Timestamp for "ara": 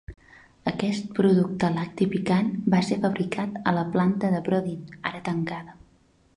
5.11-5.25